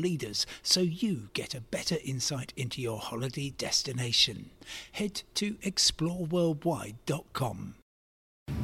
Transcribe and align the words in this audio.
leaders 0.00 0.46
so 0.62 0.80
you 0.80 1.28
get 1.34 1.54
a 1.54 1.60
better 1.60 1.98
insight 2.04 2.54
into 2.56 2.80
your 2.80 2.98
holiday 2.98 3.50
destination. 3.50 4.50
Head 4.92 5.22
to 5.34 5.56
exploreworldwide.com. 5.56 7.74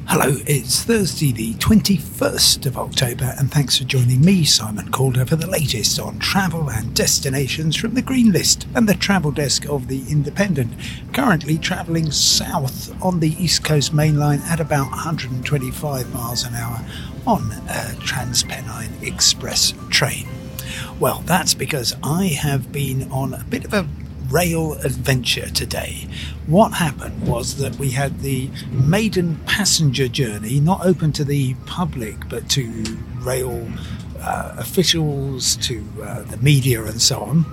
Hello, 0.07 0.37
it's 0.45 0.83
Thursday, 0.83 1.33
the 1.33 1.53
21st 1.55 2.65
of 2.65 2.77
October, 2.77 3.35
and 3.37 3.51
thanks 3.51 3.77
for 3.77 3.83
joining 3.83 4.21
me, 4.21 4.45
Simon 4.45 4.89
Calder, 4.89 5.25
for 5.25 5.35
the 5.35 5.47
latest 5.47 5.99
on 5.99 6.17
travel 6.19 6.69
and 6.69 6.95
destinations 6.95 7.75
from 7.75 7.93
the 7.93 8.01
Green 8.01 8.31
List 8.31 8.67
and 8.75 8.87
the 8.87 8.95
travel 8.95 9.31
desk 9.31 9.67
of 9.67 9.89
The 9.89 10.09
Independent. 10.09 10.73
Currently 11.11 11.57
travelling 11.57 12.09
south 12.11 12.89
on 13.03 13.19
the 13.19 13.31
East 13.31 13.65
Coast 13.65 13.93
Main 13.93 14.17
Line 14.17 14.39
at 14.45 14.61
about 14.61 14.89
125 14.91 16.13
miles 16.13 16.45
an 16.45 16.55
hour 16.55 16.79
on 17.25 17.51
a 17.51 17.93
Transpennine 17.99 19.03
Express 19.03 19.73
train. 19.89 20.25
Well, 20.99 21.23
that's 21.25 21.53
because 21.53 21.95
I 22.03 22.25
have 22.25 22.71
been 22.71 23.11
on 23.11 23.33
a 23.33 23.43
bit 23.43 23.65
of 23.65 23.73
a 23.73 23.87
rail 24.29 24.73
adventure 24.83 25.49
today. 25.49 26.07
What 26.47 26.73
happened 26.73 27.27
was 27.27 27.57
that 27.57 27.75
we 27.77 27.91
had 27.91 28.19
the 28.21 28.49
maiden 28.71 29.37
passenger 29.45 30.07
journey, 30.07 30.59
not 30.59 30.85
open 30.85 31.11
to 31.13 31.23
the 31.23 31.53
public, 31.65 32.27
but 32.29 32.49
to 32.51 32.83
rail 33.19 33.67
uh, 34.19 34.55
officials, 34.57 35.55
to 35.57 35.85
uh, 36.03 36.23
the 36.23 36.37
media, 36.37 36.83
and 36.83 37.01
so 37.01 37.21
on, 37.21 37.45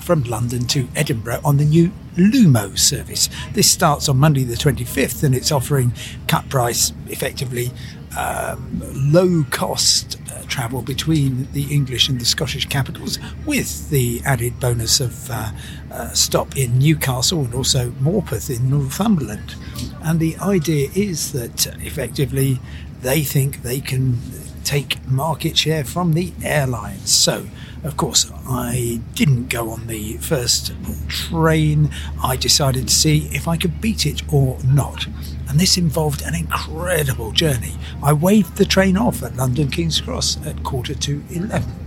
from 0.00 0.22
London 0.24 0.66
to 0.66 0.88
Edinburgh 0.94 1.40
on 1.44 1.56
the 1.56 1.64
new 1.64 1.90
Lumo 2.16 2.78
service. 2.78 3.28
This 3.52 3.70
starts 3.70 4.08
on 4.08 4.18
Monday 4.18 4.44
the 4.44 4.54
25th 4.54 5.22
and 5.22 5.34
it's 5.34 5.50
offering 5.50 5.92
cut 6.28 6.48
price, 6.48 6.92
effectively 7.08 7.70
um, 8.16 8.82
low 8.94 9.44
cost 9.50 10.18
uh, 10.30 10.42
travel 10.46 10.82
between 10.82 11.48
the 11.52 11.64
English 11.74 12.08
and 12.08 12.20
the 12.20 12.24
Scottish 12.24 12.66
capitals, 12.68 13.18
with 13.46 13.90
the 13.90 14.22
added 14.24 14.60
bonus 14.60 15.00
of 15.00 15.30
uh, 15.30 15.50
uh, 15.90 16.08
stop 16.10 16.56
in 16.56 16.78
Newcastle 16.78 17.44
and 17.44 17.54
also 17.54 17.90
Morpeth 17.92 18.54
in 18.54 18.70
Northumberland. 18.70 19.54
And 20.02 20.20
the 20.20 20.36
idea 20.38 20.90
is 20.94 21.32
that 21.32 21.66
effectively 21.82 22.60
they 23.02 23.22
think 23.22 23.62
they 23.62 23.80
can 23.80 24.18
take 24.64 25.06
market 25.06 25.56
share 25.56 25.84
from 25.84 26.14
the 26.14 26.32
airlines. 26.42 27.10
So, 27.10 27.46
of 27.84 27.96
course, 27.96 28.30
I 28.48 29.00
didn't 29.14 29.48
go 29.48 29.70
on 29.70 29.86
the 29.86 30.16
first 30.16 30.72
train. 31.08 31.90
I 32.22 32.36
decided 32.36 32.88
to 32.88 32.94
see 32.94 33.28
if 33.30 33.46
I 33.46 33.56
could 33.56 33.80
beat 33.80 34.06
it 34.06 34.22
or 34.32 34.58
not. 34.64 35.06
And 35.54 35.60
this 35.60 35.78
involved 35.78 36.22
an 36.22 36.34
incredible 36.34 37.30
journey. 37.30 37.76
I 38.02 38.12
waved 38.12 38.56
the 38.56 38.64
train 38.64 38.96
off 38.96 39.22
at 39.22 39.36
London 39.36 39.70
King's 39.70 40.00
Cross 40.00 40.44
at 40.44 40.64
quarter 40.64 40.96
to 40.96 41.22
11. 41.30 41.83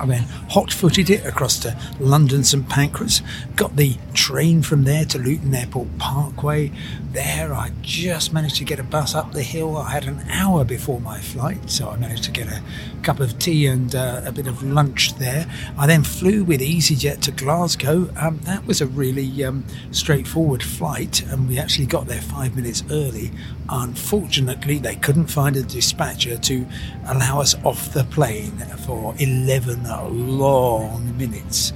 I 0.00 0.06
then 0.06 0.22
hot 0.50 0.72
footed 0.72 1.10
it 1.10 1.26
across 1.26 1.58
to 1.60 1.76
London 1.98 2.44
St 2.44 2.68
Pancras, 2.68 3.22
got 3.56 3.76
the 3.76 3.96
train 4.14 4.62
from 4.62 4.84
there 4.84 5.04
to 5.06 5.18
Luton 5.18 5.54
Airport 5.54 5.98
Parkway. 5.98 6.70
There, 7.12 7.52
I 7.52 7.72
just 7.82 8.32
managed 8.32 8.56
to 8.56 8.64
get 8.64 8.78
a 8.78 8.84
bus 8.84 9.14
up 9.14 9.32
the 9.32 9.42
hill. 9.42 9.76
I 9.76 9.90
had 9.90 10.04
an 10.04 10.24
hour 10.30 10.64
before 10.64 11.00
my 11.00 11.20
flight, 11.20 11.70
so 11.70 11.88
I 11.88 11.96
managed 11.96 12.24
to 12.24 12.30
get 12.30 12.46
a 12.46 12.62
cup 13.02 13.18
of 13.20 13.38
tea 13.38 13.66
and 13.66 13.94
uh, 13.94 14.22
a 14.24 14.30
bit 14.30 14.46
of 14.46 14.62
lunch 14.62 15.14
there. 15.14 15.46
I 15.76 15.86
then 15.86 16.04
flew 16.04 16.44
with 16.44 16.60
EasyJet 16.60 17.20
to 17.22 17.30
Glasgow. 17.32 18.10
Um, 18.16 18.38
that 18.44 18.66
was 18.66 18.80
a 18.80 18.86
really 18.86 19.44
um, 19.44 19.64
straightforward 19.90 20.62
flight, 20.62 21.22
and 21.22 21.48
we 21.48 21.58
actually 21.58 21.86
got 21.86 22.06
there 22.06 22.20
five 22.20 22.54
minutes 22.54 22.84
early. 22.90 23.32
Unfortunately, 23.68 24.78
they 24.78 24.96
couldn't 24.96 25.26
find 25.26 25.56
a 25.56 25.62
dispatcher 25.62 26.38
to 26.38 26.66
allow 27.06 27.40
us 27.40 27.54
off 27.64 27.92
the 27.92 28.04
plane 28.04 28.58
for 28.86 29.14
11 29.18 29.86
long 30.10 31.16
minutes. 31.16 31.72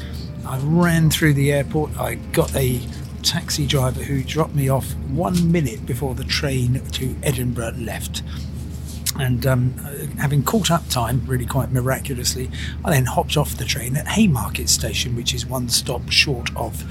I 0.47 0.59
ran 0.59 1.11
through 1.11 1.34
the 1.34 1.53
airport. 1.53 1.97
I 1.99 2.17
got 2.33 2.55
a 2.56 2.81
taxi 3.23 3.67
driver 3.67 4.03
who 4.03 4.23
dropped 4.23 4.55
me 4.55 4.69
off 4.69 4.93
one 5.11 5.50
minute 5.53 5.87
before 5.87 6.15
the 6.15 6.25
train 6.25 6.81
to 6.93 7.17
Edinburgh 7.22 7.75
left. 7.78 8.22
And 9.17 9.47
um, 9.47 9.72
having 10.19 10.43
caught 10.43 10.71
up 10.71 10.89
time 10.89 11.22
really 11.27 11.47
quite 11.47 11.71
miraculously, 11.71 12.51
I 12.84 12.91
then 12.91 13.05
hopped 13.05 13.37
off 13.37 13.56
the 13.56 13.65
train 13.65 13.97
at 13.97 14.09
Haymarket 14.09 14.69
Station, 14.69 15.15
which 15.15 15.34
is 15.34 15.47
one 15.47 15.69
stop 15.69 16.11
short 16.11 16.55
of 16.56 16.84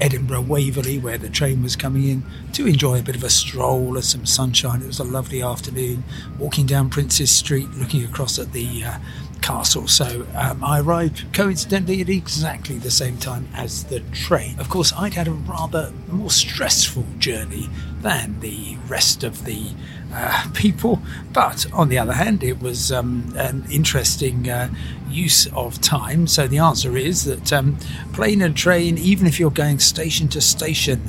Edinburgh 0.00 0.42
Waverley, 0.42 0.98
where 0.98 1.18
the 1.18 1.28
train 1.28 1.62
was 1.62 1.76
coming 1.76 2.08
in, 2.08 2.24
to 2.52 2.66
enjoy 2.66 3.00
a 3.00 3.02
bit 3.02 3.16
of 3.16 3.24
a 3.24 3.30
stroll 3.30 3.96
and 3.96 4.04
some 4.04 4.24
sunshine. 4.24 4.80
It 4.82 4.86
was 4.86 5.00
a 5.00 5.04
lovely 5.04 5.42
afternoon, 5.42 6.04
walking 6.38 6.66
down 6.66 6.88
Princes 6.88 7.30
Street, 7.30 7.68
looking 7.70 8.04
across 8.04 8.38
at 8.38 8.52
the 8.52 8.84
uh, 8.84 8.98
castle. 9.48 9.88
So 9.88 10.26
um, 10.34 10.62
I 10.62 10.80
arrived 10.80 11.32
coincidentally 11.32 12.02
at 12.02 12.10
exactly 12.10 12.76
the 12.76 12.90
same 12.90 13.16
time 13.16 13.48
as 13.54 13.84
the 13.84 14.00
train. 14.12 14.60
Of 14.60 14.68
course, 14.68 14.92
I'd 14.92 15.14
had 15.14 15.26
a 15.26 15.32
rather 15.32 15.90
more 16.06 16.30
stressful 16.30 17.06
journey 17.18 17.70
than 18.02 18.40
the 18.40 18.76
rest 18.88 19.24
of 19.24 19.46
the 19.46 19.70
uh, 20.12 20.50
people, 20.54 21.00
but 21.32 21.66
on 21.72 21.88
the 21.88 21.98
other 21.98 22.12
hand, 22.12 22.44
it 22.44 22.60
was 22.60 22.92
um, 22.92 23.32
an 23.36 23.64
interesting 23.72 24.50
uh, 24.50 24.68
use 25.08 25.46
of 25.54 25.80
time. 25.80 26.26
So 26.26 26.46
the 26.46 26.58
answer 26.58 26.98
is 26.98 27.24
that 27.24 27.50
um, 27.50 27.78
plane 28.12 28.42
and 28.42 28.54
train, 28.54 28.98
even 28.98 29.26
if 29.26 29.40
you're 29.40 29.50
going 29.50 29.78
station 29.78 30.28
to 30.28 30.42
station 30.42 31.00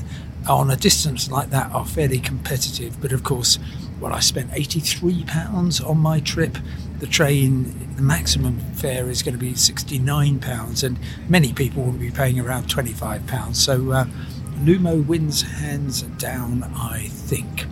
on 0.48 0.72
a 0.72 0.78
distance 0.78 1.30
like 1.30 1.50
that, 1.50 1.74
are 1.74 1.86
fairly 1.86 2.20
competitive. 2.20 3.02
But 3.02 3.12
of 3.12 3.24
course, 3.24 3.60
well, 4.00 4.14
I 4.14 4.20
spent 4.20 4.52
£83 4.52 5.88
on 5.88 5.98
my 5.98 6.20
trip. 6.20 6.58
The 7.00 7.08
train, 7.08 7.96
the 7.96 8.02
maximum 8.02 8.60
fare 8.76 9.10
is 9.10 9.24
going 9.24 9.34
to 9.34 9.40
be 9.40 9.54
£69, 9.54 10.84
and 10.84 11.00
many 11.28 11.54
people 11.54 11.84
will 11.84 11.92
be 11.92 12.12
paying 12.12 12.40
around 12.40 12.68
£25. 12.68 13.56
So 13.56 13.92
uh, 13.92 14.06
Lumo 14.64 15.06
wins 15.06 15.42
hands 15.42 16.02
down, 16.02 16.64
I 16.76 17.08
think. 17.10 17.66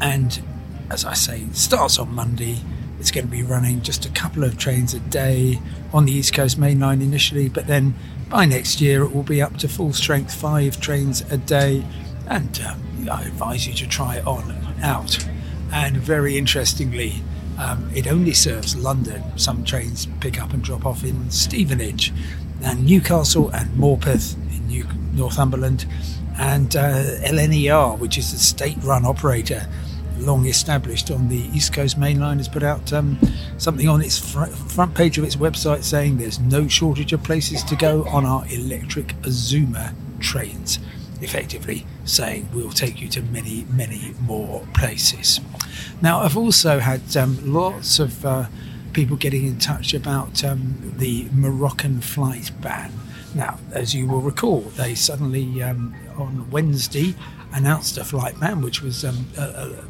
And 0.00 0.42
as 0.90 1.04
I 1.04 1.14
say, 1.14 1.40
it 1.40 1.56
starts 1.56 1.98
on 1.98 2.14
Monday. 2.14 2.58
It's 2.98 3.10
going 3.10 3.26
to 3.26 3.30
be 3.30 3.42
running 3.42 3.82
just 3.82 4.04
a 4.04 4.10
couple 4.10 4.44
of 4.44 4.58
trains 4.58 4.94
a 4.94 5.00
day 5.00 5.60
on 5.92 6.04
the 6.04 6.12
East 6.12 6.34
Coast 6.34 6.58
Main 6.58 6.80
Line 6.80 7.02
initially, 7.02 7.48
but 7.48 7.66
then 7.66 7.94
by 8.28 8.44
next 8.44 8.80
year 8.80 9.02
it 9.02 9.14
will 9.14 9.22
be 9.22 9.42
up 9.42 9.56
to 9.58 9.68
full 9.68 9.92
strength, 9.92 10.34
five 10.34 10.80
trains 10.80 11.20
a 11.30 11.36
day. 11.36 11.84
And 12.28 12.60
uh, 12.64 12.74
I 13.10 13.24
advise 13.24 13.66
you 13.66 13.74
to 13.74 13.88
try 13.88 14.16
it 14.16 14.26
on 14.26 14.50
out. 14.82 15.18
And 15.72 15.96
very 15.96 16.36
interestingly, 16.36 17.22
um, 17.58 17.90
it 17.94 18.06
only 18.06 18.34
serves 18.34 18.76
London. 18.76 19.22
Some 19.38 19.64
trains 19.64 20.06
pick 20.20 20.40
up 20.40 20.52
and 20.52 20.62
drop 20.62 20.84
off 20.84 21.02
in 21.02 21.30
Stevenage, 21.30 22.12
and 22.62 22.84
Newcastle 22.84 23.48
and 23.50 23.70
Morpeth 23.70 24.34
in 24.54 24.66
New- 24.68 24.86
Northumberland, 25.14 25.86
and 26.38 26.76
uh, 26.76 27.02
LNER, 27.24 27.98
which 27.98 28.18
is 28.18 28.32
a 28.32 28.38
state-run 28.38 29.04
operator, 29.04 29.66
long 30.18 30.46
established 30.46 31.10
on 31.10 31.28
the 31.28 31.40
East 31.54 31.72
Coast 31.72 31.98
Main 31.98 32.20
Line, 32.20 32.38
has 32.38 32.48
put 32.48 32.62
out 32.62 32.92
um, 32.92 33.18
something 33.58 33.88
on 33.88 34.02
its 34.02 34.18
fr- 34.18 34.44
front 34.44 34.94
page 34.94 35.18
of 35.18 35.24
its 35.24 35.36
website 35.36 35.82
saying 35.82 36.18
there's 36.18 36.38
no 36.38 36.68
shortage 36.68 37.12
of 37.12 37.22
places 37.22 37.62
to 37.64 37.76
go 37.76 38.04
on 38.04 38.24
our 38.24 38.44
electric 38.50 39.14
Azuma 39.24 39.94
trains 40.20 40.78
effectively 41.22 41.86
saying 42.04 42.48
we'll 42.52 42.70
take 42.70 43.00
you 43.00 43.08
to 43.08 43.22
many, 43.22 43.64
many 43.70 44.14
more 44.20 44.66
places. 44.74 45.40
Now, 46.00 46.20
I've 46.20 46.36
also 46.36 46.80
had 46.80 47.16
um, 47.16 47.38
lots 47.52 47.98
of 47.98 48.26
uh, 48.26 48.46
people 48.92 49.16
getting 49.16 49.46
in 49.46 49.58
touch 49.58 49.94
about 49.94 50.44
um, 50.44 50.94
the 50.98 51.26
Moroccan 51.32 52.00
flight 52.00 52.50
ban. 52.60 52.92
Now, 53.34 53.58
as 53.70 53.94
you 53.94 54.06
will 54.06 54.20
recall, 54.20 54.60
they 54.60 54.94
suddenly 54.94 55.62
um, 55.62 55.94
on 56.16 56.50
Wednesday 56.50 57.14
announced 57.52 57.98
a 57.98 58.04
flight 58.04 58.38
ban, 58.40 58.60
which 58.60 58.82
was 58.82 59.04
um, 59.04 59.26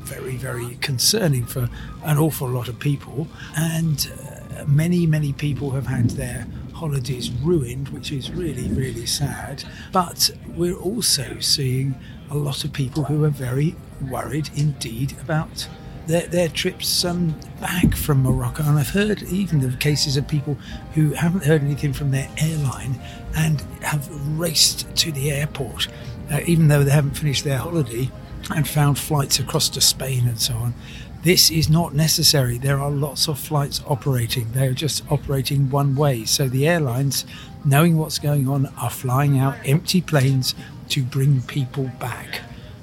very, 0.00 0.37
very 0.37 0.76
concerning 0.81 1.46
for 1.46 1.69
an 2.05 2.19
awful 2.19 2.49
lot 2.49 2.69
of 2.69 2.79
people. 2.79 3.26
And 3.56 4.11
uh, 4.56 4.64
many, 4.67 5.06
many 5.06 5.32
people 5.32 5.70
have 5.70 5.87
had 5.87 6.11
their 6.11 6.46
holidays 6.82 7.31
ruined, 7.31 7.88
which 7.90 8.11
is 8.11 8.32
really, 8.32 8.69
really 8.70 9.06
sad. 9.06 9.62
But 9.93 10.31
we're 10.56 10.75
also 10.75 11.38
seeing 11.38 11.94
a 12.29 12.37
lot 12.37 12.64
of 12.64 12.73
people 12.73 13.05
who 13.05 13.23
are 13.23 13.31
very 13.31 13.76
worried 14.11 14.50
indeed 14.56 15.12
about 15.20 15.69
their, 16.08 16.26
their 16.26 16.49
trips 16.49 17.05
um, 17.05 17.38
back 17.61 17.94
from 17.94 18.25
Morocco. 18.25 18.64
And 18.64 18.81
I've 18.81 18.88
heard 18.88 19.23
even 19.23 19.64
of 19.64 19.79
cases 19.79 20.17
of 20.17 20.26
people 20.26 20.55
who 20.94 21.12
haven't 21.12 21.44
heard 21.44 21.62
anything 21.62 21.93
from 21.93 22.11
their 22.11 22.29
airline 22.37 23.00
and 23.37 23.61
have 23.82 24.08
raced 24.37 24.93
to 24.96 25.12
the 25.12 25.31
airport, 25.31 25.87
uh, 26.32 26.40
even 26.46 26.67
though 26.67 26.82
they 26.82 26.90
haven't 26.90 27.17
finished 27.17 27.44
their 27.44 27.58
holiday, 27.58 28.11
and 28.52 28.67
found 28.67 28.99
flights 28.99 29.38
across 29.38 29.69
to 29.69 29.81
Spain 29.81 30.26
and 30.26 30.40
so 30.40 30.55
on. 30.55 30.75
This 31.22 31.50
is 31.50 31.70
not 31.70 31.94
necessary. 31.94 32.58
There 32.58 32.80
are 32.80 32.90
lots 32.90 33.28
of 33.28 33.38
flights 33.38 33.80
operating. 33.86 34.50
They're 34.50 34.72
just 34.72 35.04
operating 35.08 35.70
one 35.70 35.94
way. 35.94 36.24
So 36.24 36.48
the 36.48 36.66
airlines, 36.66 37.24
knowing 37.64 37.96
what's 37.96 38.19
going 38.19 38.48
on, 38.48 38.66
are 38.76 38.90
flying 38.90 39.38
out 39.38 39.54
empty 39.64 40.00
planes 40.00 40.56
to 40.88 41.04
bring 41.04 41.42
people 41.42 41.92
back. 42.00 42.40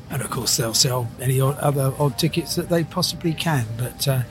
And 0.09 0.21
of 0.21 0.30
course, 0.30 0.56
they'll 0.56 0.74
sell 0.74 1.09
any 1.19 1.41
other 1.41 1.94
odd 2.00 2.18
tickets 2.18 2.56
that 2.56 2.69
they 2.69 2.86
possibly 2.86 3.33
can. 3.33 3.65
But 3.77 4.07
uh, 4.07 4.21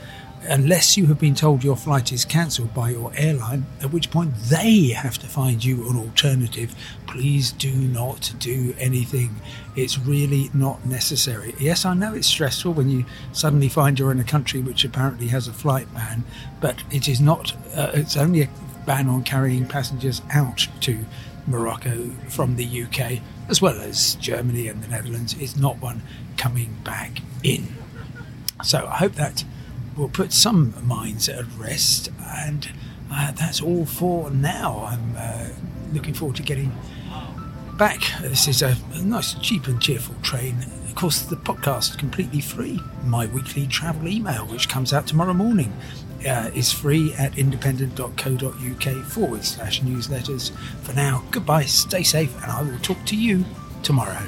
unless 0.43 0.97
you 0.97 1.07
have 1.07 1.19
been 1.19 1.35
told 1.35 1.63
your 1.63 1.75
flight 1.75 2.11
is 2.11 2.25
cancelled 2.25 2.73
by 2.73 2.89
your 2.89 3.11
airline, 3.15 3.65
at 3.81 3.91
which 3.91 4.09
point 4.09 4.33
they 4.35 4.87
have 4.87 5.17
to 5.17 5.27
find 5.27 5.63
you 5.63 5.89
an 5.89 5.97
alternative, 5.97 6.73
please 7.07 7.51
do 7.51 7.71
not 7.71 8.33
do 8.39 8.73
anything. 8.79 9.35
It's 9.75 9.97
really 9.97 10.49
not 10.53 10.85
necessary. 10.85 11.53
Yes, 11.59 11.85
I 11.85 11.93
know 11.93 12.13
it's 12.13 12.27
stressful 12.27 12.73
when 12.73 12.89
you 12.89 13.05
suddenly 13.33 13.69
find 13.69 13.99
you're 13.99 14.11
in 14.11 14.19
a 14.19 14.23
country 14.23 14.61
which 14.61 14.83
apparently 14.83 15.27
has 15.27 15.47
a 15.47 15.53
flight 15.53 15.93
ban, 15.93 16.23
but 16.61 16.83
it 16.91 17.07
is 17.07 17.19
not, 17.19 17.53
uh, 17.75 17.91
it's 17.93 18.17
only 18.17 18.43
a 18.43 18.49
ban 18.85 19.07
on 19.07 19.23
carrying 19.23 19.67
passengers 19.67 20.21
out 20.31 20.67
to 20.81 21.05
Morocco 21.47 22.09
from 22.29 22.55
the 22.55 22.83
UK, 22.83 23.21
as 23.49 23.61
well 23.61 23.79
as 23.81 24.15
Germany 24.15 24.67
and 24.67 24.83
the 24.83 24.87
Netherlands, 24.87 25.35
It's 25.39 25.57
not 25.57 25.81
one 25.81 26.01
coming 26.37 26.77
back 26.83 27.21
in. 27.43 27.67
So 28.63 28.87
I 28.87 28.97
hope 28.97 29.13
that 29.13 29.43
will 29.99 30.09
put 30.09 30.31
some 30.31 30.73
minds 30.87 31.27
at 31.27 31.45
rest, 31.57 32.09
and 32.25 32.69
uh, 33.11 33.31
that's 33.31 33.61
all 33.61 33.85
for 33.85 34.31
now. 34.31 34.85
I'm 34.85 35.15
uh, 35.17 35.49
looking 35.91 36.13
forward 36.13 36.37
to 36.37 36.43
getting 36.43 36.71
back. 37.77 38.01
This 38.21 38.47
is 38.47 38.61
a, 38.61 38.77
a 38.93 39.01
nice, 39.01 39.33
cheap, 39.35 39.67
and 39.67 39.81
cheerful 39.81 40.15
train. 40.21 40.57
Of 40.85 40.95
course, 40.95 41.21
the 41.23 41.35
podcast 41.35 41.91
is 41.91 41.95
completely 41.97 42.39
free. 42.39 42.79
My 43.03 43.25
weekly 43.27 43.67
travel 43.67 44.07
email, 44.07 44.45
which 44.45 44.69
comes 44.69 44.93
out 44.93 45.05
tomorrow 45.05 45.33
morning, 45.33 45.73
uh, 46.27 46.49
is 46.55 46.71
free 46.71 47.13
at 47.15 47.37
independent.co.uk 47.37 49.05
forward 49.05 49.43
slash 49.43 49.81
newsletters. 49.81 50.51
For 50.81 50.93
now, 50.93 51.23
goodbye, 51.31 51.65
stay 51.65 52.03
safe, 52.03 52.33
and 52.41 52.51
I 52.51 52.61
will 52.61 52.79
talk 52.79 53.03
to 53.07 53.17
you 53.17 53.43
tomorrow. 53.83 54.27